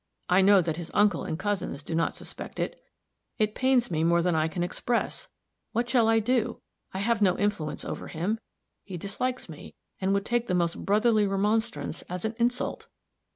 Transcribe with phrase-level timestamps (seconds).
[0.29, 2.83] I know that his uncle and cousins do not suspect it.
[3.37, 5.27] It pains me more than I can express.
[5.73, 6.59] What shall I do?
[6.91, 8.39] I have no influence over him.
[8.83, 12.87] He dislikes me, and would take the most brotherly remonstrance as an insult."